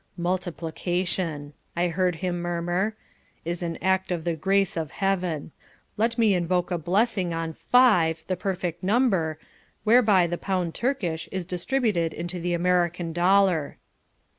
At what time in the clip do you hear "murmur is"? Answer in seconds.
2.41-3.61